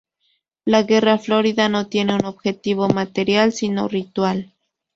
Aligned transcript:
La 0.65 0.81
guerra 0.81 1.19
florida 1.19 1.69
no 1.69 1.85
tiene 1.85 2.15
un 2.15 2.25
objetivo 2.25 2.87
material 2.89 3.51
sino 3.53 3.87
ritual. 3.87 4.51